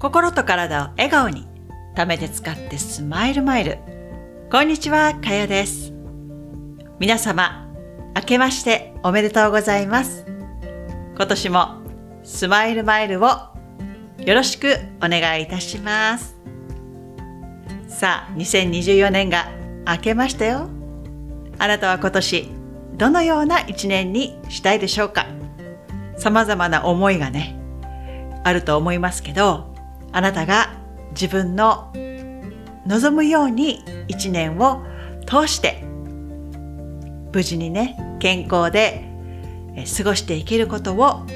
[0.00, 1.48] 心と体を笑顔に
[1.96, 3.78] 貯めて使ってスマイルマイル。
[4.48, 5.92] こんにちはかよです。
[7.00, 7.68] 皆様
[8.14, 10.24] 明けましておめでとうございます。
[11.16, 11.82] 今年も
[12.22, 16.36] スマイルマイルをよろしくお願いいたします。
[17.88, 19.50] さあ2024年が
[19.84, 20.68] 明けましたよ。
[21.58, 22.48] あなたは今年
[22.94, 25.26] どのような一年にしたいでしょうか。
[26.16, 27.58] 様々な思いがね
[28.44, 29.76] あると思いますけど
[30.12, 30.74] あなたが
[31.12, 31.92] 自分の
[32.86, 34.82] 望むように一年を
[35.26, 35.82] 通して
[37.32, 39.04] 無事にね健康で
[39.96, 41.26] 過ごしていけることを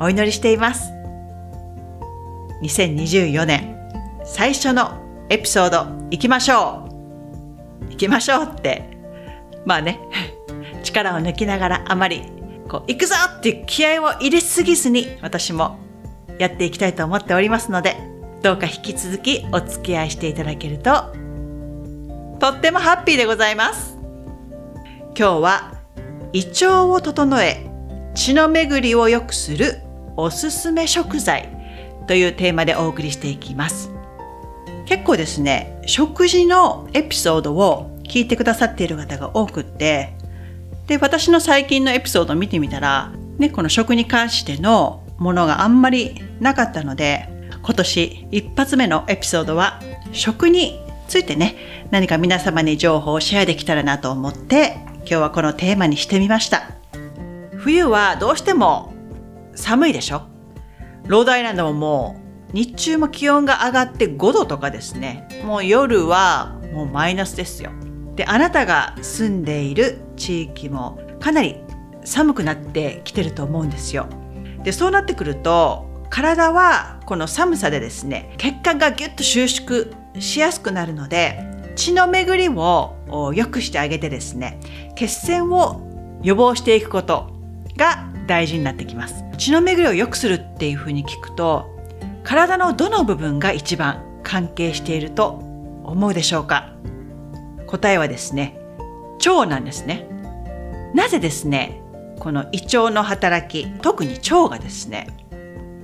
[0.00, 0.90] お祈りしています。
[2.62, 3.76] 2024年
[4.24, 6.86] 最初のエピソード行きましょ
[7.88, 7.90] う。
[7.90, 8.90] 行きましょうって。
[9.66, 10.00] まあね
[10.82, 12.22] 力を抜きながらあまり
[12.68, 15.78] こう行くぞって気合を入れすぎずに私も
[16.38, 18.09] やっていきたいと思っておりますので
[18.42, 21.12] どうか引き続きお付き合いしていただけると
[22.38, 23.98] とってもハッピーでございます。
[25.14, 25.74] 今日は
[26.32, 27.70] 胃腸を整え
[28.14, 29.82] 血の巡りを良くする
[30.16, 31.50] おすすめ食材
[32.06, 33.90] というテーマでお送りしていきます。
[34.86, 40.14] 結構ですね食事のエピソードを聞いてくださっている方が多くって
[40.86, 47.28] で私の最近のエピソードを見てみたら、ね、この食に関してのものがあんまりなかったので
[47.62, 49.80] 今年一発目のエピソードは
[50.12, 51.88] 食についてね。
[51.90, 56.70] 何か皆様に情報をシェアできたらなと思って今日はこのテーマにしてみました。
[57.56, 58.94] 冬はどうしても
[59.54, 60.22] 寒いでしょ？
[61.06, 65.28] ロードアイランドももう日中も気温が上がって5度とかですね。
[65.44, 67.70] もう夜はもうマイナスですよ。
[68.14, 71.56] であなたが住んでいる地域もかなり
[72.04, 74.06] 寒くなってきてると思うんですよ。
[74.62, 79.86] でそうなってくると体はこの寒さでですね血管がギュッと収縮
[80.18, 84.60] しやすくなるので血の巡りを良くしてあげてですね
[84.96, 87.30] 血栓を予防していくこと
[87.76, 89.24] が大事になってきます。
[89.38, 91.70] 血の巡りを良くするっていうふうに聞くと
[92.22, 95.30] 体のどの部分が一番関係していると
[95.84, 96.74] 思うでしょうか？
[97.66, 98.60] 答えはですね
[99.24, 100.06] 腸なんですね。
[100.94, 101.80] なぜですね
[102.18, 105.06] この胃腸の働き特に腸がですね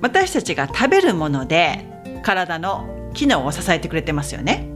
[0.01, 1.85] 私たちが食べるもので
[2.23, 4.67] 体の機能を支えてくれてますよね。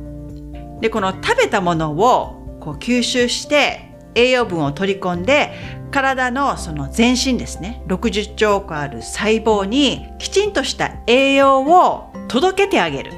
[0.81, 5.53] でこの食べたものをこう吸収して栄養分を取り込んで
[5.91, 13.11] 体のその全身ですね60兆個ある細胞にきちんとした栄養を届けてあげる。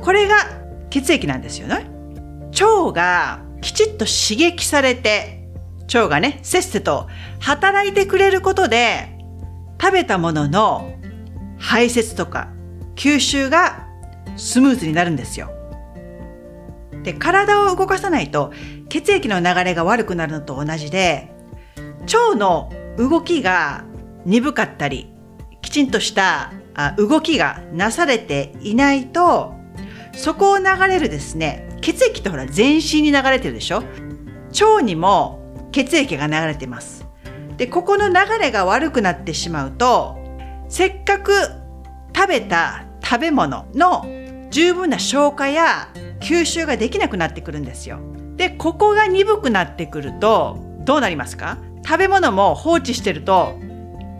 [0.00, 0.36] これが
[0.88, 1.86] 血液なんですよね。
[2.52, 5.48] 腸がきちっと刺激されて
[5.84, 7.08] 腸がねせっせと
[7.40, 9.18] 働いてくれることで
[9.80, 10.92] 食べたものの
[11.60, 12.48] 排泄とか
[12.96, 13.86] 吸収が
[14.36, 15.50] スムーズになるんですよ。
[17.02, 18.52] で体を動かさないと
[18.88, 21.32] 血液の流れが悪くなるのと同じで
[22.02, 23.84] 腸の動きが
[24.26, 25.10] 鈍かったり
[25.62, 26.52] きちんとした
[26.98, 29.54] 動きがなされていないと
[30.14, 33.82] そこを流れるですね血液ってほら全身に流れてるでしょ？
[34.60, 37.06] 腸にも血液が流れてます
[37.56, 40.18] でここの流れが悪くなってしまうと
[40.70, 41.32] せっかく
[42.16, 44.06] 食べた食べ物の
[44.50, 47.98] 十分な消化や吸収ができなくなってくるんですよ。
[48.36, 51.58] でここが鈍くなってくるとどうなりますか？
[51.84, 53.58] 食べ物も放置してると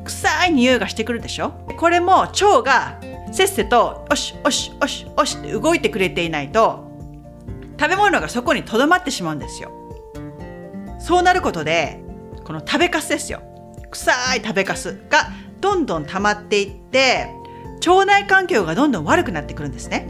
[0.05, 1.51] 臭い匂いがしてくるでしょ？
[1.79, 3.01] これも腸が
[3.33, 6.91] せっせとおしおしおしおしって動いてくれていないと
[7.79, 9.71] 食べ物がそこにとどまってしまうんですよ。
[10.99, 12.03] そうなることで
[12.45, 13.41] この食べかすですよ。
[13.91, 17.35] 臭い食べかすがどんどん溜まっていって
[17.87, 20.09] 腸内環境がどんどん悪くなってくるんですね。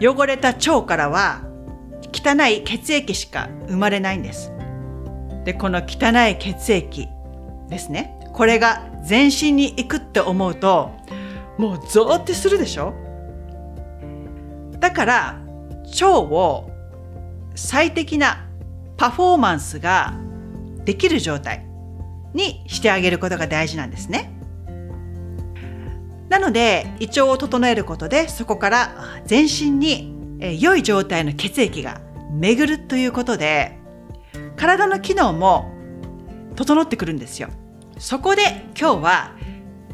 [0.00, 1.42] 汚れた腸からは
[2.12, 4.52] 汚い血液しか生まれないんです。
[5.44, 7.08] でこの汚い血液
[7.68, 8.18] ですね。
[8.32, 10.90] これが全身に行くって思うと
[11.58, 12.94] もうゾーってするでしょ。
[14.80, 15.40] だから
[16.00, 16.70] 腸を
[17.54, 18.48] 最適な
[18.96, 20.14] パフォーマンスが
[20.84, 21.66] できる状態。
[22.34, 24.32] にしてあげることが大事なんですね。
[26.28, 30.12] なので胃腸を整えることでそこから全身に
[30.60, 32.00] 良い状態の血液が
[32.32, 33.78] 巡るということで
[34.56, 35.72] 体の機能も
[36.56, 37.48] 整ってくるんですよ。
[37.98, 38.42] そこで
[38.78, 39.36] 今日は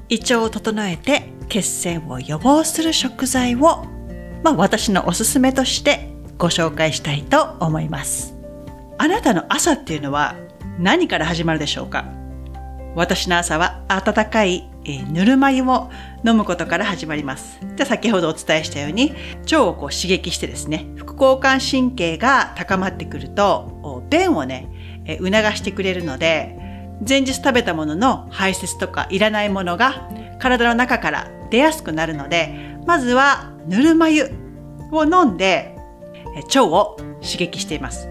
[0.09, 3.85] 胃腸を整えて血栓を予防する食材を、
[4.43, 8.35] まあ、私のおすすめとしてご紹介したいと思います。
[8.97, 10.37] あなたの朝っていうのは
[10.79, 12.20] 何から始まるでしょうか？
[12.95, 14.69] 私の朝は温かい
[15.13, 15.91] ぬるま湯を
[16.25, 17.61] 飲むことから始まります。
[17.77, 24.69] で先ほどお伝えしたように腸をこう刺激してですね副交感神経が高まってくると便をね
[25.19, 26.57] 促してくれるので
[27.07, 34.31] 前日食べたものの排泄とかいらないものが体の中から出やすくなるのでまずはぬるま湯
[34.91, 35.77] を飲んで
[36.47, 38.10] 腸を刺激しています。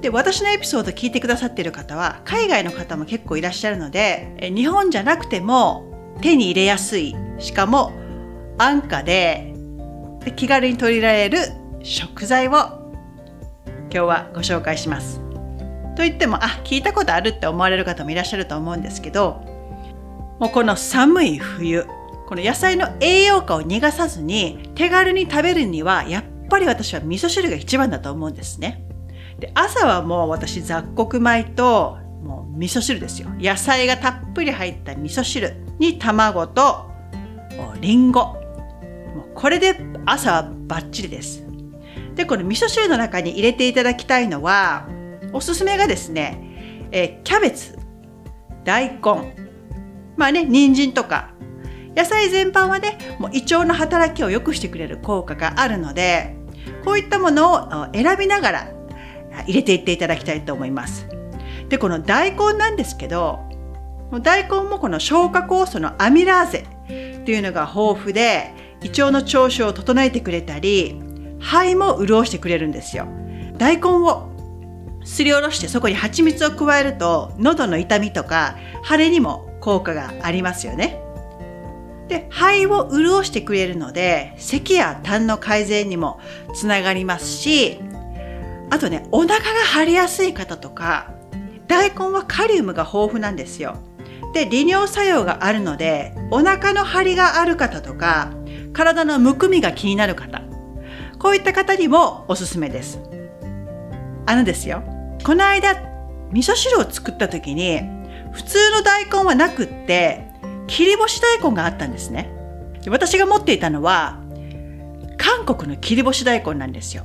[0.00, 7.92] で私のエピソード聞いてくださってる方は海外の方も結構いらっしゃるので日本じゃなくても手に入れやすいしかも
[8.58, 9.54] 安価で
[10.36, 11.38] 気軽に取り入れられる
[11.82, 15.20] 食材を今日はご紹介します。
[15.96, 19.42] と言ってもあ聞いたことあるって思われる方もいらっしゃると思うんですけど
[20.38, 21.84] もうこの寒い冬
[22.26, 28.84] この野菜の栄養価を逃がさずに手軽に食べるにはやっぱり私は味噌汁が一番だと思うんですね。
[29.40, 33.30] で朝はもう私雑穀米ともう味噌汁ですよ。
[33.40, 36.90] 野菜がたっぷり入った味噌汁に卵と
[37.80, 38.36] りんごも
[39.26, 41.44] うこれで朝はバッチリです。
[42.14, 44.86] でこの味噌汁の中に入れていただきたいのは
[45.32, 47.78] おすすめがですね、えキャベツ。
[48.64, 49.34] 大根。
[50.16, 51.30] まあね人参とか。
[51.96, 56.36] 野菜全般はねもう胃腸の働きを良くしてくれる効果があるので
[56.84, 58.72] こういったものを選びながら
[59.44, 61.06] 入れていっていただきたいと思います。
[61.68, 63.40] で、この大根なんですけど、
[64.22, 66.66] 大根もこの消化酵素のアミラーゼ
[67.20, 68.52] っていうのが豊富で、
[68.82, 71.00] 胃腸の調子を整えてくれたり、
[71.38, 73.06] 肺も潤してくれるんですよ。
[73.56, 74.30] 大根を
[75.04, 81.00] すりおろしてそこに蜂蜜を加えると喉の痛みとか腫れにも効果がありますよね。
[82.08, 86.20] で肺を潤してくれるので咳や痰の改善にも
[86.54, 87.80] つながりますし
[88.70, 91.12] あとね、お腹が張りやすい方とか、
[91.66, 93.76] 大根はカリウムが豊富なんですよ。
[94.32, 98.32] で、利尿作用があるので、お腹の張りがある方とか、
[98.72, 100.42] 体のむくみが気になる方、
[101.18, 103.00] こういった方にもおすすめです。
[104.26, 104.82] あのですよ、
[105.24, 105.74] この間、
[106.30, 107.80] 味噌汁を作った時に、
[108.32, 110.28] 普通の大根はなくって、
[110.68, 112.32] 切り干し大根があったんですね。
[112.88, 114.20] 私が持っていたのは、
[115.18, 117.04] 韓国の切り干し大根なんですよ。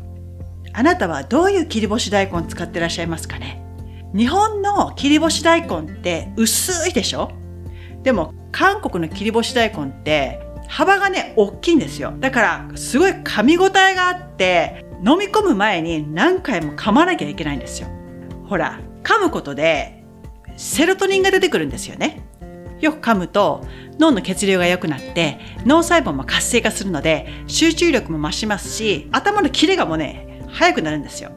[0.78, 3.64] あなたはどういう切り干し大根使ってらっしゃいますかね？
[4.14, 7.32] 日本の切り干し大根って薄いでしょ？
[8.04, 12.14] でも韓国の切り干し大根って幅がね、大きいんですよ。
[12.20, 17.88] だからすごい噛み応えがあって飲み込む前に何回も噛まなきゃいけないんですよ。
[18.46, 20.04] ほら、噛むことで
[20.58, 22.22] セロトニンが出てくるんですよね。
[22.82, 23.66] よく噛むと
[24.00, 30.25] 脳の血流が良くなって脳細胞も活性化するので集中力も増しますし頭のキレがもうね
[30.56, 31.32] 早くなるんですよ。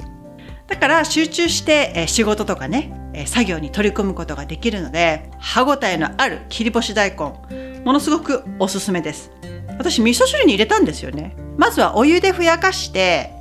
[0.66, 2.92] だから集中して仕事とかね、
[3.26, 9.30] 作業に取り組むことができるので、歯ごたえのある切り干し大根、ものすごくおすすめです。
[9.78, 11.34] 私、味噌汁に入れたんですよね。
[11.56, 13.32] まずはお湯でふやかして、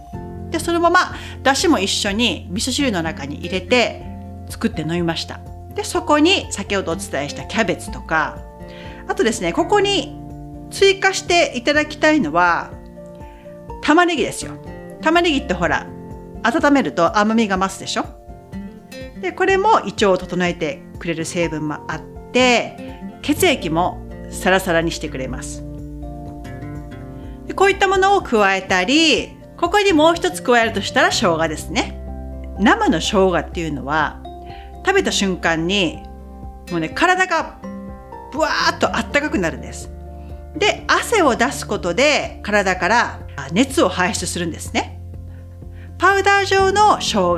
[0.49, 4.03] で、そのままだしも一緒に味噌汁の中に入れて
[4.49, 5.41] 作って飲みました。
[5.75, 8.39] で、そこに先ほどお伝えしたキャベツとか、
[9.07, 10.17] あとですね、ここに
[10.71, 12.71] 追加していただきたいのは、
[13.83, 14.53] 玉ねぎですよ。
[15.07, 15.87] 玉ねぎってほら
[16.43, 18.03] 温めると甘みが増すでしょ？
[19.21, 22.01] でこれも胃腸を整えてくれる成分もあっ
[22.33, 25.63] て血液もサラサラにしてくれます。
[27.45, 31.97] でこういったものを加えたりここにもう一つ加えるとしたら生姜ですね。
[32.59, 34.21] 生の生姜っていうのは
[34.85, 36.03] 食べた瞬間に
[36.69, 37.59] もうね体が
[38.33, 39.89] ブワーッとあったかくなるんです。
[40.57, 43.21] で汗を出すことで体から
[43.53, 44.95] 熱を排出するんですね。
[45.97, 47.37] パウダー状の生姜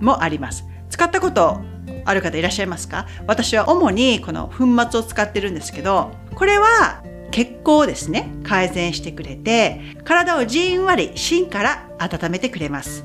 [0.00, 0.64] もあります。
[0.90, 1.60] 使ったこと
[2.04, 3.06] ある方いらっしゃいますか？
[3.26, 13.04] 私は主にこの粉末を使ってるんですけど、これは血行をですね、改善してくれて、体をじんわり芯から温めてくれます。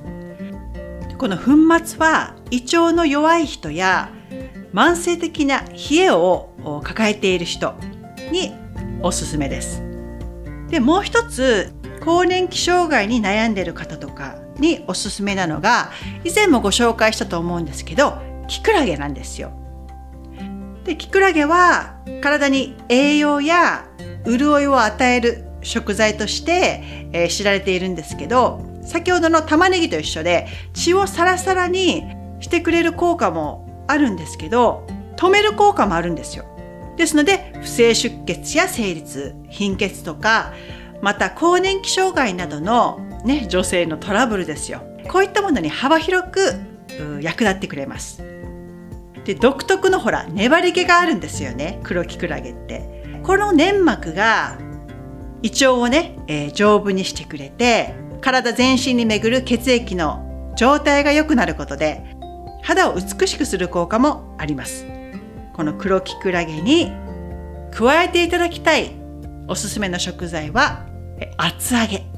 [1.18, 1.52] この粉
[1.86, 4.10] 末は胃腸の弱い人や
[4.74, 7.76] 慢性的な冷えを抱えている人
[8.32, 8.54] に
[9.02, 9.82] おすすめです。
[10.70, 15.92] で、もう一つ、更年期障害に悩んでいる方とかにおすすめなのが
[16.24, 19.52] 以前もご紹介したと思うんですけどキクラゲなんですよ。
[20.86, 23.86] でキクラゲは体に栄養や
[24.26, 32.04] 潤いを与える食材として、えー、知られているんですけど先ほどの玉ねぎと一緒で血をサラサラに
[32.40, 34.88] してくれる効果もあるんですけど
[35.18, 36.46] 止める効果もあるんですよ。
[36.98, 40.54] ですので不正出血や生理痛貧血とか
[41.02, 44.82] また更年期障害などのね、女性のトラブルですよ。
[45.10, 46.56] こういったものに幅広く
[47.22, 48.24] 役立ってくれます。
[49.26, 51.80] で、独特のほら、粘り気があるんですよね。
[51.84, 53.02] 黒キクラゲって。
[53.24, 54.58] この粘膜が
[55.44, 62.04] 胃腸をね、えー、丈夫にしてくれて体全身に巡る血液の状態が良くなることで
[62.64, 64.86] 肌を美しくする効果もあります
[65.54, 66.92] この黒きくらげに
[67.72, 68.92] 加えていただきたい
[69.48, 70.86] おすすめの食材は
[71.38, 72.11] 厚揚げ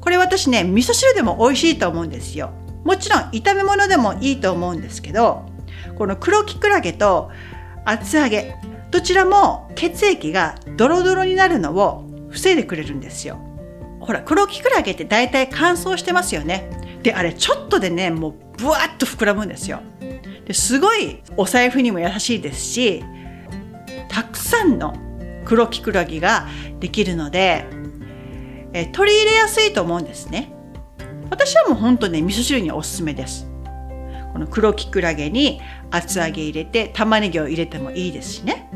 [0.00, 2.50] これ私ね味噌汁でも美味しいと思うんですよ。
[2.84, 5.44] もちろん炒め物でもいいと思うんですけど
[5.96, 7.30] この黒きくらげと
[7.84, 8.56] 厚揚げ
[8.90, 13.38] どちらも血液がドロドロになるのを防いでくれるんですよ。
[14.00, 16.70] ほら黒きくらげって大体乾燥してますよね。
[17.02, 19.80] であれちょっとでねもうブワッと膨らむんですよ。
[20.46, 23.04] ですごいお財布にも優しいですし
[24.08, 24.94] たくさんの
[25.44, 26.46] 黒きくらげが
[26.80, 27.66] できるので
[28.78, 30.52] え取り入れやすいと思うんですね。
[31.30, 33.50] 私はもうほんとね味噌汁におすすめです。
[34.32, 38.70] この黒きくらげに厚揚げ入れて玉ねぎを入れてもいいですしね。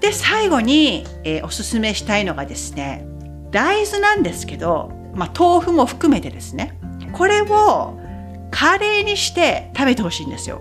[0.00, 3.06] で最後に、えー、おすすめしたいのがですね
[3.50, 6.78] 大豆なんですけど、まあ、豆腐も含めてですね。
[7.12, 7.98] これを
[8.50, 10.60] カレーにして食べてほしいんですよ。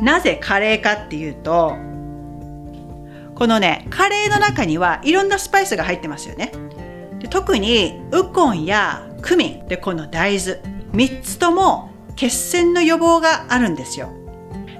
[0.00, 1.76] なぜカレーかっていうと
[3.36, 6.50] このねカレーの中にはいろんなスパイスが入ってますよね。
[7.32, 10.60] 特にウコンやクミンでこの大豆
[10.92, 14.10] 3つとも血栓の予防があるんですよ。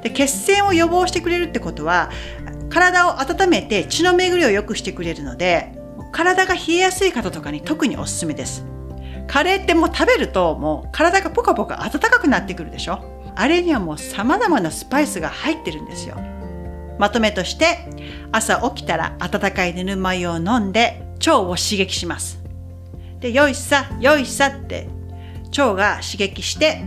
[0.03, 2.11] で血栓を予防してくれるってことは
[2.69, 5.73] 体を温めて血の巡りを良くしてくれるので
[6.13, 8.67] 体が冷えやすい方とかに特におすすめです。
[9.29, 13.03] カレーってもう食べるともう体がポカポカ温かくなってくるでしょ。
[13.35, 16.17] あれにはもう様々なスパイスが入ってるんですよ。
[16.99, 17.79] まとめとして
[18.31, 22.42] 朝起きたら温かい寝る前を飲んで腸を刺激します。
[23.23, 24.89] でよいさよいさって
[25.57, 26.83] 腸が刺激して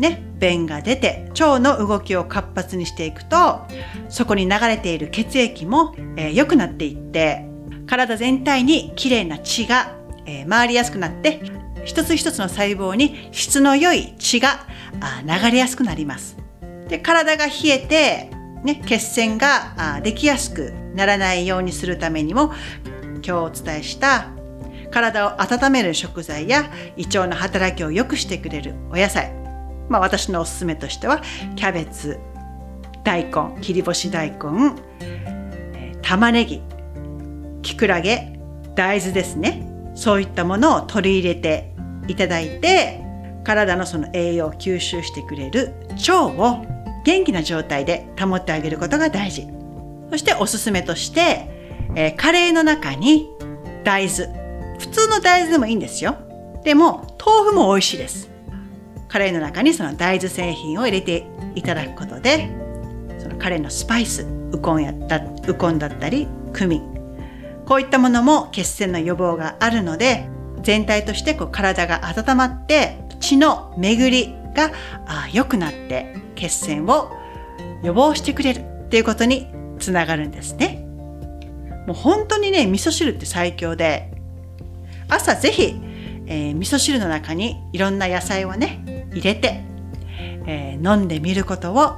[0.00, 3.62] ね便が出て腸の動きを活発にしていくと
[4.08, 7.48] そこに流れている血液も、えー、良くなっていって
[7.86, 11.40] 体全体にきれいな血が、えー、回りやすくなって
[11.84, 14.66] 一つ一つの細胞に質の良い血が
[15.24, 16.36] 流れやすくなります。
[16.88, 18.30] で体が冷えて、
[18.64, 22.52] ね、血栓ができやすくならないようにするためにも
[23.22, 24.35] 今日お伝えした
[24.90, 29.32] 体を温める食材や胃腸の働きを良くしてくれるお野菜、
[29.88, 31.22] まあ、私のおすすめとしては
[31.56, 32.18] キャベツ
[33.04, 34.38] 大根切り干し大根
[36.02, 36.62] 玉ねぎ
[37.62, 38.38] きくらげ
[38.74, 39.66] 大豆ですね。
[39.94, 41.72] そういったものを取り入れて
[42.06, 43.00] いただいて
[43.44, 46.64] 体のその栄養を吸収してくれる腸を
[47.04, 49.46] 元気な状態で保ってあげることが大事。
[50.10, 51.48] そしておすすめとして、
[51.94, 53.28] えー、カレーの中に
[53.84, 54.35] 大豆
[54.78, 56.16] 普通の大豆でもいいんですよ。
[56.64, 58.30] でも豆腐も美味しいです。
[59.08, 62.50] カレーの中にその大豆製品を入れていただくことで
[63.18, 67.64] そのカレーのスパイスウコンやったウコンだったりクミン。
[67.66, 70.28] こういったものも血栓の予防があるので
[70.62, 74.70] 全体としてこう体が温まって血の巡りが
[75.32, 77.12] 良くなって血栓を
[77.82, 80.84] 予防してくれるっていうことにつながるんですね。
[81.86, 84.10] もう本当にね、味噌汁って最強で、
[85.08, 85.80] 朝ぜひ、
[86.26, 89.62] えー、味噌汁の中にいろんな野菜をね、入れて、
[90.46, 91.94] えー、飲んでみることを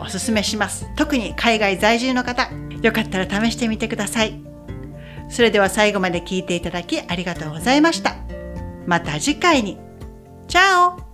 [0.00, 0.86] おすすめします。
[0.96, 2.50] 特に海外在住の方、
[2.82, 4.40] よかったら試してみてください。
[5.28, 8.16] それでは最後まで聞いていただきありがとうございました。
[8.86, 9.78] また次回に。
[10.48, 11.05] チャオ